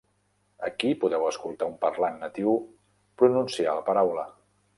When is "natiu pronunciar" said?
2.25-3.79